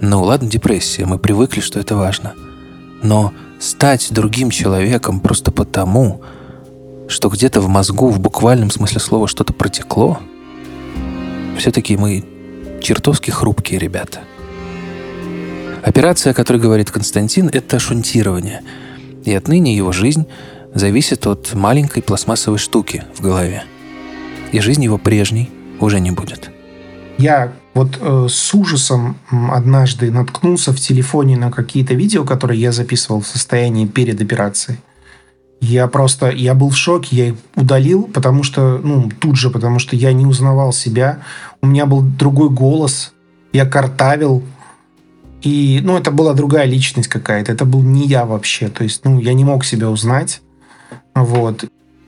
Ну 0.00 0.22
ладно, 0.22 0.48
депрессия, 0.48 1.06
мы 1.06 1.18
привыкли, 1.18 1.60
что 1.60 1.78
это 1.78 1.96
важно. 1.96 2.34
Но 3.02 3.32
стать 3.58 4.08
другим 4.10 4.50
человеком 4.50 5.20
просто 5.20 5.52
потому, 5.52 6.22
что 7.08 7.28
где-то 7.28 7.60
в 7.60 7.68
мозгу 7.68 8.08
в 8.08 8.20
буквальном 8.20 8.70
смысле 8.70 9.00
слова 9.00 9.28
что-то 9.28 9.52
протекло, 9.52 10.18
все-таки 11.58 11.96
мы 11.96 12.24
чертовски 12.82 13.30
хрупкие 13.30 13.78
ребята. 13.78 14.20
Операция, 15.82 16.32
о 16.32 16.34
которой 16.34 16.58
говорит 16.58 16.90
Константин, 16.90 17.50
это 17.52 17.78
шунтирование. 17.78 18.62
И 19.24 19.34
отныне 19.34 19.76
его 19.76 19.92
жизнь 19.92 20.26
зависит 20.74 21.26
от 21.26 21.54
маленькой 21.54 22.02
пластмассовой 22.02 22.58
штуки 22.58 23.04
в 23.14 23.20
голове. 23.20 23.64
И 24.52 24.60
жизнь 24.60 24.84
его 24.84 24.98
прежней 24.98 25.50
уже 25.80 26.00
не 26.00 26.10
будет. 26.10 26.50
Я 27.18 27.52
вот 27.74 27.98
э, 28.00 28.26
с 28.28 28.54
ужасом 28.54 29.16
однажды 29.30 30.10
наткнулся 30.10 30.72
в 30.72 30.80
телефоне 30.80 31.36
на 31.36 31.50
какие-то 31.50 31.94
видео, 31.94 32.24
которые 32.24 32.60
я 32.60 32.72
записывал 32.72 33.20
в 33.20 33.26
состоянии 33.26 33.86
перед 33.86 34.20
операцией. 34.20 34.78
Я 35.60 35.86
просто, 35.88 36.30
я 36.30 36.54
был 36.54 36.70
в 36.70 36.76
шоке, 36.76 37.16
я 37.16 37.26
их 37.28 37.34
удалил, 37.54 38.04
потому 38.04 38.42
что, 38.42 38.80
ну, 38.82 39.10
тут 39.20 39.36
же, 39.36 39.50
потому 39.50 39.78
что 39.78 39.94
я 39.94 40.12
не 40.14 40.24
узнавал 40.24 40.72
себя. 40.72 41.18
У 41.60 41.66
меня 41.66 41.84
был 41.84 42.00
другой 42.00 42.48
голос, 42.48 43.12
я 43.52 43.66
картавил. 43.66 44.42
И, 45.42 45.80
ну, 45.82 45.98
это 45.98 46.10
была 46.10 46.32
другая 46.32 46.64
личность 46.64 47.08
какая-то, 47.08 47.52
это 47.52 47.66
был 47.66 47.82
не 47.82 48.06
я 48.06 48.24
вообще. 48.24 48.68
То 48.68 48.84
есть, 48.84 49.04
ну, 49.04 49.20
я 49.20 49.34
не 49.34 49.44
мог 49.44 49.64
себя 49.64 49.90
узнать. 49.90 50.40
Вот. 51.24 51.64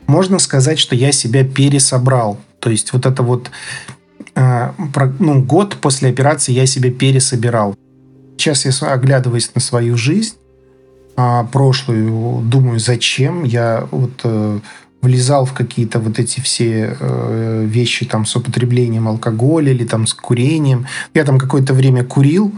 Можно 0.06 0.38
сказать, 0.38 0.78
что 0.78 0.94
я 0.94 1.12
себя 1.12 1.44
пересобрал. 1.44 2.38
То 2.60 2.70
есть, 2.70 2.92
вот 2.92 3.06
это 3.06 3.22
вот, 3.22 3.50
э, 4.34 4.70
ну, 5.18 5.42
год 5.42 5.76
после 5.80 6.10
операции 6.10 6.52
я 6.52 6.66
себя 6.66 6.90
пересобирал. 6.90 7.74
Сейчас 8.36 8.64
я 8.64 8.92
оглядываюсь 8.92 9.50
на 9.54 9.60
свою 9.60 9.96
жизнь, 9.96 10.34
а, 11.16 11.44
прошлую, 11.44 12.42
думаю, 12.42 12.78
зачем 12.78 13.44
я 13.44 13.86
вот 13.90 14.12
э, 14.24 14.60
влезал 15.02 15.44
в 15.44 15.52
какие-то 15.52 15.98
вот 15.98 16.18
эти 16.18 16.40
все 16.40 16.96
э, 16.98 17.64
вещи 17.66 18.06
там 18.06 18.24
с 18.24 18.34
употреблением 18.36 19.08
алкоголя 19.08 19.72
или 19.72 19.84
там 19.84 20.06
с 20.06 20.14
курением. 20.14 20.86
Я 21.12 21.24
там 21.24 21.38
какое-то 21.38 21.74
время 21.74 22.04
курил, 22.04 22.52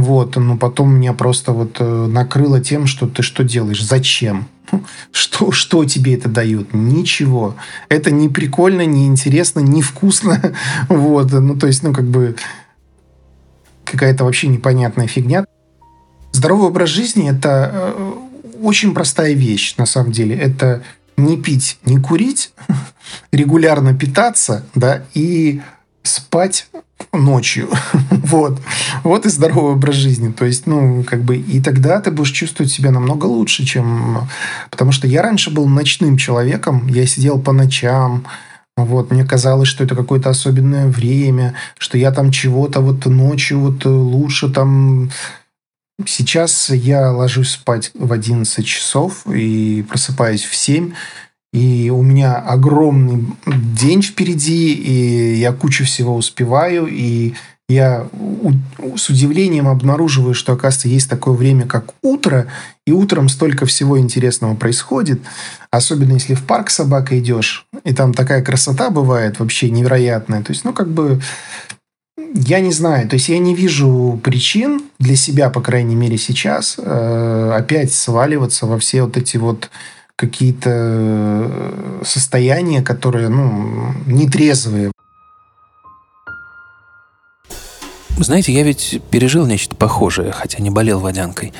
вот, 0.00 0.36
но 0.36 0.56
потом 0.56 0.94
меня 0.94 1.12
просто 1.12 1.52
вот 1.52 1.76
э, 1.78 2.06
накрыло 2.06 2.60
тем, 2.60 2.86
что 2.86 3.06
ты 3.06 3.22
что 3.22 3.44
делаешь, 3.44 3.84
зачем? 3.84 4.48
Что, 5.12 5.50
что 5.52 5.84
тебе 5.84 6.14
это 6.14 6.28
дает? 6.28 6.72
Ничего. 6.72 7.56
Это 7.90 8.10
не 8.10 8.30
прикольно, 8.30 8.86
не 8.86 9.06
интересно, 9.06 9.60
не 9.60 9.82
вкусно. 9.82 10.54
Вот, 10.88 11.30
ну 11.32 11.56
то 11.56 11.66
есть, 11.66 11.82
ну 11.82 11.92
как 11.92 12.06
бы 12.06 12.36
какая-то 13.84 14.24
вообще 14.24 14.48
непонятная 14.48 15.06
фигня. 15.06 15.44
Здоровый 16.32 16.68
образ 16.68 16.88
жизни– 16.88 17.30
это 17.30 17.70
э, 17.72 18.12
очень 18.62 18.94
простая 18.94 19.34
вещь, 19.34 19.74
на 19.76 19.84
самом 19.84 20.12
деле. 20.12 20.36
Это 20.36 20.82
не 21.16 21.36
пить, 21.36 21.78
не 21.84 21.98
курить, 21.98 22.52
регулярно 23.32 23.94
питаться, 23.94 24.64
да, 24.74 25.04
и 25.12 25.60
спать 26.02 26.68
ночью. 27.12 27.68
вот. 28.10 28.60
Вот 29.04 29.26
и 29.26 29.28
здоровый 29.28 29.72
образ 29.72 29.96
жизни. 29.96 30.32
То 30.32 30.44
есть, 30.44 30.66
ну, 30.66 31.04
как 31.04 31.22
бы, 31.22 31.36
и 31.36 31.60
тогда 31.60 32.00
ты 32.00 32.10
будешь 32.10 32.30
чувствовать 32.30 32.72
себя 32.72 32.90
намного 32.90 33.26
лучше, 33.26 33.64
чем... 33.64 34.28
Потому 34.70 34.92
что 34.92 35.06
я 35.06 35.22
раньше 35.22 35.50
был 35.50 35.66
ночным 35.68 36.16
человеком, 36.16 36.86
я 36.88 37.06
сидел 37.06 37.40
по 37.40 37.52
ночам, 37.52 38.24
вот, 38.76 39.10
мне 39.10 39.24
казалось, 39.24 39.68
что 39.68 39.84
это 39.84 39.94
какое-то 39.94 40.30
особенное 40.30 40.88
время, 40.88 41.54
что 41.76 41.98
я 41.98 42.10
там 42.10 42.30
чего-то 42.30 42.80
вот 42.80 43.04
ночью 43.04 43.60
вот 43.60 43.84
лучше 43.84 44.48
там 44.48 45.10
Сейчас 46.06 46.70
я 46.70 47.12
ложусь 47.12 47.50
спать 47.50 47.90
в 47.94 48.12
11 48.12 48.66
часов 48.66 49.26
и 49.26 49.84
просыпаюсь 49.88 50.42
в 50.42 50.54
7. 50.54 50.94
И 51.52 51.90
у 51.90 52.02
меня 52.02 52.36
огромный 52.36 53.26
день 53.46 54.02
впереди, 54.02 54.72
и 54.72 55.34
я 55.34 55.52
кучу 55.52 55.84
всего 55.84 56.16
успеваю, 56.16 56.86
и 56.86 57.34
я 57.68 58.08
с 58.96 59.08
удивлением 59.08 59.68
обнаруживаю, 59.68 60.34
что, 60.34 60.52
оказывается, 60.52 60.88
есть 60.88 61.08
такое 61.08 61.34
время, 61.34 61.66
как 61.66 61.94
утро, 62.02 62.46
и 62.86 62.92
утром 62.92 63.28
столько 63.28 63.66
всего 63.66 63.98
интересного 63.98 64.54
происходит, 64.54 65.20
особенно 65.70 66.12
если 66.14 66.34
в 66.34 66.44
парк 66.44 66.70
собака 66.70 67.18
идешь, 67.18 67.66
и 67.84 67.92
там 67.92 68.14
такая 68.14 68.42
красота 68.42 68.90
бывает 68.90 69.38
вообще 69.38 69.70
невероятная. 69.70 70.42
То 70.42 70.52
есть, 70.52 70.64
ну, 70.64 70.72
как 70.72 70.90
бы 70.90 71.20
я 72.34 72.60
не 72.60 72.72
знаю, 72.72 73.08
то 73.08 73.14
есть 73.14 73.28
я 73.28 73.38
не 73.38 73.54
вижу 73.54 74.20
причин 74.22 74.82
для 74.98 75.16
себя, 75.16 75.50
по 75.50 75.60
крайней 75.60 75.94
мере 75.94 76.18
сейчас, 76.18 76.76
э, 76.78 77.52
опять 77.56 77.92
сваливаться 77.92 78.66
во 78.66 78.78
все 78.78 79.02
вот 79.02 79.16
эти 79.16 79.36
вот 79.36 79.70
какие-то 80.16 80.70
э, 80.70 82.02
состояния, 82.04 82.82
которые, 82.82 83.28
ну, 83.28 83.92
нетрезвые. 84.06 84.92
Знаете, 88.18 88.52
я 88.52 88.62
ведь 88.62 89.00
пережил 89.10 89.46
нечто 89.46 89.74
похожее, 89.74 90.32
хотя 90.32 90.62
не 90.62 90.70
болел 90.70 91.00
водянкой. 91.00 91.52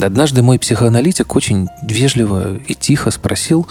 Однажды 0.00 0.42
мой 0.42 0.58
психоаналитик 0.58 1.34
очень 1.34 1.68
вежливо 1.82 2.56
и 2.56 2.74
тихо 2.74 3.10
спросил, 3.10 3.66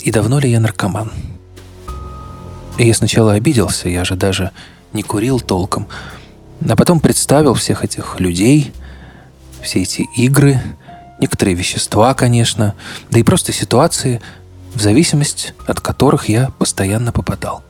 и 0.00 0.10
давно 0.10 0.38
ли 0.38 0.50
я 0.50 0.60
наркоман. 0.60 1.12
И 2.78 2.86
я 2.86 2.94
сначала 2.94 3.32
обиделся, 3.32 3.88
я 3.88 4.04
же 4.04 4.16
даже 4.16 4.50
не 4.92 5.02
курил 5.02 5.40
толком. 5.40 5.86
А 6.68 6.76
потом 6.76 7.00
представил 7.00 7.54
всех 7.54 7.84
этих 7.84 8.20
людей, 8.20 8.72
все 9.62 9.82
эти 9.82 10.06
игры, 10.16 10.60
некоторые 11.20 11.54
вещества, 11.54 12.14
конечно, 12.14 12.74
да 13.10 13.18
и 13.18 13.22
просто 13.22 13.52
ситуации, 13.52 14.20
в 14.74 14.80
зависимость 14.80 15.54
от 15.66 15.80
которых 15.80 16.28
я 16.28 16.50
постоянно 16.58 17.12
попадал. 17.12 17.62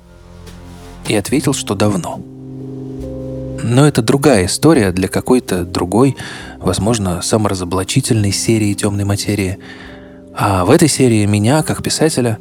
И 1.08 1.14
ответил, 1.14 1.54
что 1.54 1.74
давно. 1.74 2.20
Но 3.62 3.86
это 3.86 4.02
другая 4.02 4.46
история 4.46 4.92
для 4.92 5.08
какой-то 5.08 5.64
другой, 5.64 6.16
возможно, 6.58 7.20
саморазоблачительной 7.22 8.32
серии 8.32 8.74
темной 8.74 9.04
материи. 9.04 9.58
А 10.34 10.64
в 10.64 10.70
этой 10.70 10.88
серии 10.88 11.26
меня, 11.26 11.62
как 11.62 11.82
писателя, 11.82 12.38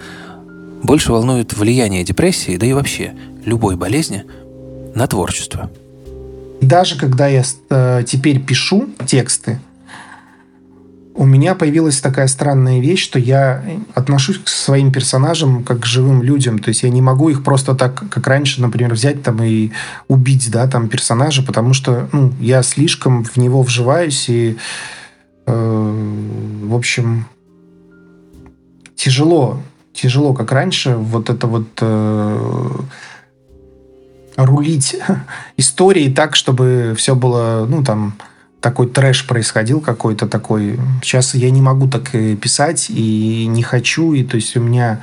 больше 0.84 1.12
волнует 1.12 1.54
влияние 1.54 2.04
депрессии, 2.04 2.58
да 2.58 2.66
и 2.66 2.74
вообще 2.74 3.14
любой 3.44 3.76
болезни– 3.76 4.24
на 4.96 5.08
творчество. 5.08 5.70
Даже 6.62 6.98
когда 6.98 7.28
я 7.28 7.44
э, 7.70 8.04
теперь 8.06 8.40
пишу 8.40 8.90
тексты, 9.06 9.60
у 11.20 11.26
меня 11.26 11.54
появилась 11.54 12.00
такая 12.00 12.28
странная 12.28 12.80
вещь, 12.80 13.04
что 13.04 13.20
я 13.20 13.62
отношусь 13.94 14.38
к 14.38 14.48
своим 14.48 14.90
персонажам 14.90 15.66
как 15.66 15.82
к 15.82 15.86
живым 15.86 16.24
людям. 16.24 16.60
То 16.60 16.70
есть 16.70 16.84
я 16.84 16.90
не 16.90 17.02
могу 17.02 17.28
их 17.28 17.44
просто 17.44 17.76
так, 17.76 18.10
как 18.10 18.26
раньше, 18.26 18.62
например, 18.62 18.94
взять 18.94 19.22
там 19.22 19.44
и 19.44 19.72
убить, 20.08 20.50
да, 20.50 20.66
там 20.68 20.88
персонажа, 20.88 21.44
потому 21.44 21.74
что, 21.74 22.08
ну, 22.14 22.32
я 22.40 22.64
слишком 22.64 23.26
в 23.26 23.36
него 23.36 23.64
вживаюсь 23.64 24.30
и, 24.30 24.58
э, 25.46 26.64
в 26.64 26.74
общем, 26.74 27.28
тяжело 28.96 29.60
тяжело, 29.92 30.34
как 30.34 30.54
раньше, 30.54 30.96
вот 30.96 31.30
это 31.30 31.48
вот 31.48 31.68
э, 31.82 32.70
рулить 34.38 34.96
историей 35.58 36.14
так, 36.14 36.38
чтобы 36.38 36.94
все 36.98 37.14
было, 37.14 37.66
ну, 37.68 37.84
там, 37.84 38.14
такой 38.62 38.88
трэш 38.88 39.28
происходил 39.28 39.82
какой-то 39.82 40.28
такой. 40.28 40.80
Сейчас 41.02 41.36
я 41.36 41.50
не 41.52 41.62
могу 41.62 41.88
так 41.88 42.12
писать 42.12 42.88
и 42.90 43.46
не 43.48 43.64
хочу, 43.64 44.14
и 44.14 44.24
то 44.24 44.36
есть 44.36 44.56
у 44.58 44.62
меня, 44.62 45.02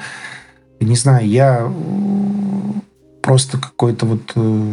не 0.80 0.96
знаю, 0.96 1.26
я 1.26 1.70
просто 3.22 3.58
какой-то 3.58 4.06
вот 4.06 4.32
э, 4.36 4.72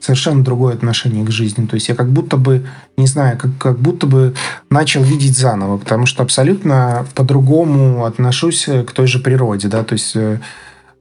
совершенно 0.00 0.42
другое 0.42 0.74
отношение 0.74 1.24
к 1.24 1.30
жизни. 1.30 1.66
То 1.66 1.74
есть 1.74 1.88
я 1.88 1.94
как 1.94 2.10
будто 2.10 2.36
бы, 2.36 2.66
не 2.96 3.06
знаю, 3.06 3.38
как, 3.38 3.50
как 3.58 3.78
будто 3.78 4.06
бы 4.06 4.34
начал 4.70 5.02
видеть 5.02 5.38
заново, 5.38 5.78
потому 5.78 6.06
что 6.06 6.22
абсолютно 6.22 7.06
по-другому 7.14 8.04
отношусь 8.04 8.64
к 8.64 8.90
той 8.92 9.06
же 9.06 9.18
природе, 9.18 9.68
да, 9.68 9.84
то 9.84 9.94
есть 9.94 10.16
э, 10.16 10.40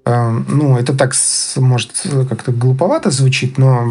э, 0.05 0.29
ну, 0.47 0.77
это 0.77 0.93
так, 0.95 1.13
может, 1.57 1.91
как-то 2.29 2.51
глуповато 2.51 3.11
звучит, 3.11 3.57
но 3.57 3.87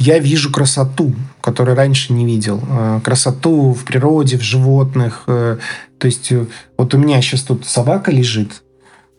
я 0.00 0.18
вижу 0.18 0.50
красоту, 0.50 1.14
которую 1.42 1.76
раньше 1.76 2.14
не 2.14 2.24
видел. 2.24 2.60
Э, 2.68 3.00
красоту 3.04 3.74
в 3.74 3.84
природе, 3.84 4.38
в 4.38 4.42
животных. 4.42 5.24
Э, 5.26 5.58
то 5.98 6.06
есть 6.06 6.32
э, 6.32 6.46
вот 6.78 6.94
у 6.94 6.98
меня 6.98 7.20
сейчас 7.20 7.42
тут 7.42 7.66
собака 7.66 8.10
лежит, 8.10 8.62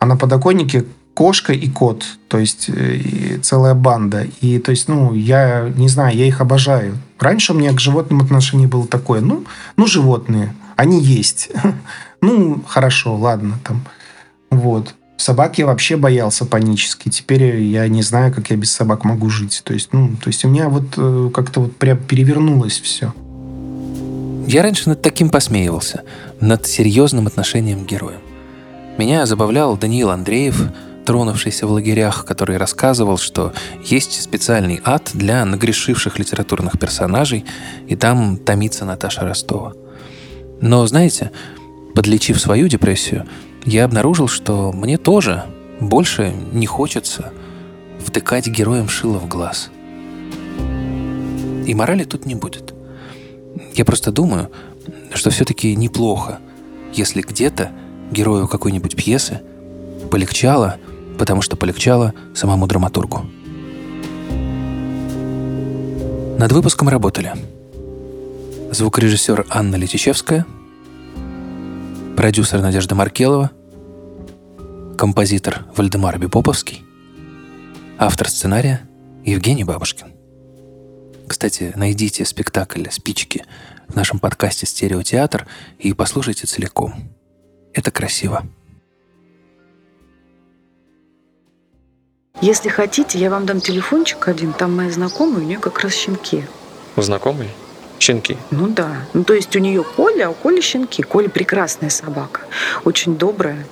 а 0.00 0.06
на 0.06 0.16
подоконнике 0.16 0.84
кошка 1.14 1.52
и 1.52 1.68
кот, 1.68 2.04
то 2.26 2.38
есть 2.38 2.68
и 2.68 3.38
целая 3.40 3.74
банда. 3.74 4.26
И 4.40 4.58
то 4.58 4.72
есть, 4.72 4.88
ну, 4.88 5.14
я 5.14 5.72
не 5.76 5.88
знаю, 5.88 6.16
я 6.16 6.26
их 6.26 6.40
обожаю. 6.40 6.98
Раньше 7.20 7.52
у 7.52 7.56
меня 7.56 7.72
к 7.72 7.78
животным 7.80 8.20
отношение 8.20 8.66
было 8.66 8.88
такое, 8.88 9.20
ну, 9.20 9.44
ну 9.76 9.86
животные, 9.86 10.52
они 10.74 11.00
есть. 11.00 11.50
ну, 12.20 12.60
хорошо, 12.66 13.14
ладно, 13.14 13.60
там. 13.62 13.84
Вот. 14.50 14.96
Собак 15.22 15.58
я 15.58 15.66
вообще 15.66 15.96
боялся 15.96 16.44
панически. 16.44 17.08
Теперь 17.08 17.60
я 17.60 17.86
не 17.86 18.02
знаю, 18.02 18.34
как 18.34 18.50
я 18.50 18.56
без 18.56 18.72
собак 18.72 19.04
могу 19.04 19.30
жить. 19.30 19.62
То 19.62 19.72
есть, 19.72 19.92
ну, 19.92 20.16
то 20.20 20.26
есть 20.26 20.44
у 20.44 20.48
меня 20.48 20.68
вот 20.68 20.82
э, 20.96 21.30
как-то 21.32 21.60
вот 21.60 21.76
прям 21.76 21.98
перевернулось 21.98 22.80
все. 22.80 23.14
Я 24.48 24.64
раньше 24.64 24.88
над 24.88 25.00
таким 25.00 25.30
посмеивался, 25.30 26.02
над 26.40 26.66
серьезным 26.66 27.28
отношением 27.28 27.84
к 27.84 27.88
героям. 27.88 28.20
Меня 28.98 29.24
забавлял 29.24 29.76
Даниил 29.76 30.10
Андреев, 30.10 30.60
тронувшийся 31.06 31.68
в 31.68 31.70
лагерях, 31.70 32.24
который 32.24 32.56
рассказывал, 32.56 33.16
что 33.16 33.52
есть 33.84 34.20
специальный 34.20 34.80
ад 34.84 35.12
для 35.14 35.44
нагрешивших 35.44 36.18
литературных 36.18 36.80
персонажей, 36.80 37.44
и 37.86 37.94
там 37.94 38.38
томится 38.38 38.84
Наташа 38.84 39.20
Ростова. 39.20 39.74
Но, 40.60 40.84
знаете, 40.88 41.30
подлечив 41.94 42.40
свою 42.40 42.66
депрессию, 42.66 43.28
я 43.64 43.84
обнаружил, 43.84 44.28
что 44.28 44.72
мне 44.72 44.98
тоже 44.98 45.44
больше 45.80 46.34
не 46.52 46.66
хочется 46.66 47.32
втыкать 48.00 48.48
героям 48.48 48.88
шило 48.88 49.18
в 49.18 49.28
глаз. 49.28 49.70
И 51.66 51.74
морали 51.74 52.04
тут 52.04 52.26
не 52.26 52.34
будет. 52.34 52.74
Я 53.74 53.84
просто 53.84 54.10
думаю, 54.10 54.50
что 55.14 55.30
все-таки 55.30 55.76
неплохо, 55.76 56.40
если 56.92 57.22
где-то 57.22 57.70
герою 58.10 58.48
какой-нибудь 58.48 58.96
пьесы 58.96 59.40
полегчало, 60.10 60.76
потому 61.18 61.42
что 61.42 61.56
полегчало 61.56 62.14
самому 62.34 62.66
драматургу. 62.66 63.24
Над 66.38 66.50
выпуском 66.50 66.88
работали 66.88 67.32
звукорежиссер 68.72 69.46
Анна 69.50 69.76
Летичевская– 69.76 70.46
продюсер 72.16 72.60
Надежда 72.60 72.94
Маркелова, 72.94 73.50
композитор 74.96 75.64
Вальдемар 75.76 76.18
Бипоповский, 76.18 76.84
автор 77.98 78.28
сценария 78.28 78.82
Евгений 79.24 79.64
Бабушкин. 79.64 80.08
Кстати, 81.26 81.72
найдите 81.74 82.24
спектакль 82.24 82.84
«Спички» 82.90 83.44
в 83.88 83.96
нашем 83.96 84.18
подкасте 84.18 84.66
«Стереотеатр» 84.66 85.46
и 85.78 85.94
послушайте 85.94 86.46
целиком. 86.46 86.94
Это 87.72 87.90
красиво. 87.90 88.46
Если 92.40 92.68
хотите, 92.68 93.18
я 93.18 93.30
вам 93.30 93.46
дам 93.46 93.60
телефончик 93.60 94.28
один, 94.28 94.52
там 94.52 94.76
моя 94.76 94.90
знакомая, 94.90 95.42
у 95.42 95.46
нее 95.46 95.58
как 95.58 95.80
раз 95.80 95.94
щенки. 95.94 96.44
Знакомый? 96.96 97.48
Щенки. 98.02 98.36
Ну 98.50 98.66
да. 98.66 99.06
Ну, 99.14 99.22
то 99.22 99.32
есть 99.32 99.54
у 99.54 99.60
нее 99.60 99.84
Коля, 99.84 100.26
а 100.26 100.30
у 100.30 100.34
Коли 100.34 100.60
щенки. 100.60 101.02
Коля 101.02 101.28
прекрасная 101.28 101.88
собака. 101.88 102.40
Очень 102.84 103.16
добрая. 103.16 103.64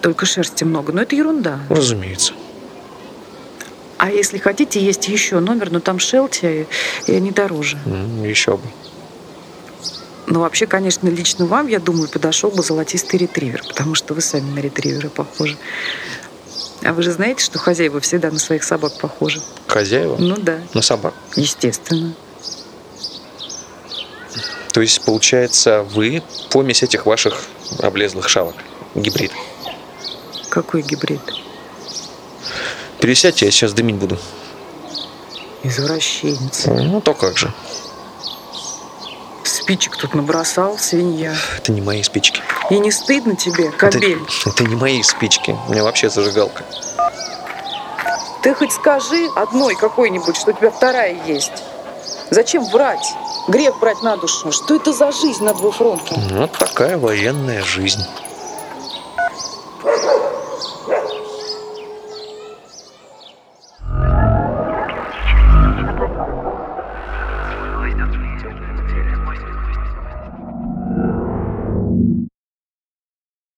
Только 0.00 0.24
шерсти 0.24 0.64
много. 0.64 0.94
Но 0.94 1.02
это 1.02 1.14
ерунда. 1.16 1.60
Разумеется. 1.68 2.32
А 3.98 4.10
если 4.10 4.38
хотите, 4.38 4.80
есть 4.80 5.08
еще 5.08 5.40
номер, 5.40 5.70
но 5.70 5.80
там 5.80 5.98
Шелти, 5.98 6.66
и 7.06 7.12
они 7.12 7.30
дороже. 7.30 7.78
Mm, 7.84 8.26
еще 8.26 8.56
бы. 8.56 8.62
Ну, 10.26 10.40
вообще, 10.40 10.66
конечно, 10.66 11.08
лично 11.08 11.44
вам, 11.44 11.66
я 11.66 11.78
думаю, 11.78 12.08
подошел 12.08 12.50
бы 12.50 12.62
золотистый 12.62 13.18
ретривер, 13.18 13.62
потому 13.68 13.94
что 13.94 14.14
вы 14.14 14.22
сами 14.22 14.50
на 14.50 14.60
ретривера 14.60 15.08
похожи. 15.08 15.58
А 16.82 16.92
вы 16.94 17.02
же 17.02 17.12
знаете, 17.12 17.44
что 17.44 17.58
хозяева 17.58 18.00
всегда 18.00 18.30
на 18.30 18.38
своих 18.38 18.64
собак 18.64 18.92
похожи? 18.98 19.42
Хозяева? 19.66 20.16
Ну 20.18 20.36
да. 20.36 20.58
На 20.72 20.80
собак? 20.82 21.14
Естественно. 21.36 22.14
То 24.76 24.82
есть, 24.82 25.02
получается, 25.06 25.84
вы 25.84 26.22
помесь 26.50 26.82
этих 26.82 27.06
ваших 27.06 27.44
облезлых 27.78 28.28
шавок. 28.28 28.56
Гибрид. 28.94 29.32
Какой 30.50 30.82
гибрид? 30.82 31.22
Пересядьте, 33.00 33.46
я 33.46 33.50
сейчас 33.50 33.72
дымить 33.72 33.96
буду. 33.96 34.18
Извращенец. 35.62 36.66
Ну, 36.66 37.00
то 37.00 37.14
как 37.14 37.38
же. 37.38 37.50
Спичек 39.44 39.96
тут 39.96 40.14
набросал, 40.14 40.76
свинья. 40.76 41.34
Это 41.56 41.72
не 41.72 41.80
мои 41.80 42.02
спички. 42.02 42.42
И 42.68 42.78
не 42.78 42.90
стыдно 42.90 43.34
тебе, 43.34 43.70
кобель? 43.70 44.18
Это, 44.40 44.50
это 44.50 44.64
не 44.64 44.76
мои 44.76 45.02
спички. 45.02 45.56
У 45.68 45.72
меня 45.72 45.84
вообще 45.84 46.10
зажигалка. 46.10 46.66
Ты 48.42 48.52
хоть 48.52 48.72
скажи 48.72 49.26
одной 49.36 49.74
какой-нибудь, 49.74 50.36
что 50.36 50.50
у 50.50 50.52
тебя 50.52 50.70
вторая 50.70 51.16
есть. 51.26 51.62
Зачем 52.30 52.64
врать? 52.64 53.14
Грех 53.48 53.78
брать 53.78 54.02
на 54.02 54.16
душу. 54.16 54.50
Что 54.50 54.74
это 54.74 54.92
за 54.92 55.12
жизнь 55.12 55.44
на 55.44 55.54
двух 55.54 55.76
фронтах? 55.76 56.18
Вот 56.32 56.52
такая 56.52 56.98
военная 56.98 57.62
жизнь. 57.62 58.02